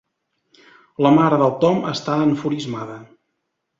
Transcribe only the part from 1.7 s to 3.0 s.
està enfurismada.